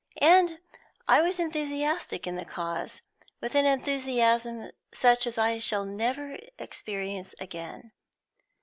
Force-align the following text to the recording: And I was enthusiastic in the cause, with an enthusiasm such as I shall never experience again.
And 0.19 0.59
I 1.07 1.21
was 1.21 1.39
enthusiastic 1.39 2.25
in 2.25 2.35
the 2.35 2.43
cause, 2.43 3.03
with 3.39 3.53
an 3.53 3.67
enthusiasm 3.67 4.71
such 4.91 5.27
as 5.27 5.37
I 5.37 5.59
shall 5.59 5.85
never 5.85 6.39
experience 6.57 7.35
again. 7.39 7.91